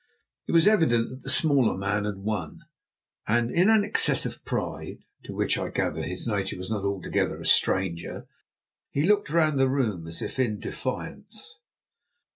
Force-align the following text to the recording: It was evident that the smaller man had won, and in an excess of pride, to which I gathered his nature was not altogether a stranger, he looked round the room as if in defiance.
It 0.47 0.53
was 0.53 0.67
evident 0.67 1.11
that 1.11 1.21
the 1.21 1.29
smaller 1.29 1.77
man 1.77 2.05
had 2.05 2.17
won, 2.17 2.61
and 3.27 3.51
in 3.51 3.69
an 3.69 3.83
excess 3.83 4.25
of 4.25 4.43
pride, 4.43 4.97
to 5.25 5.33
which 5.35 5.59
I 5.59 5.69
gathered 5.69 6.05
his 6.05 6.25
nature 6.25 6.57
was 6.57 6.71
not 6.71 6.83
altogether 6.83 7.39
a 7.39 7.45
stranger, 7.45 8.25
he 8.89 9.03
looked 9.05 9.29
round 9.29 9.59
the 9.59 9.69
room 9.69 10.07
as 10.07 10.23
if 10.23 10.39
in 10.39 10.57
defiance. 10.59 11.59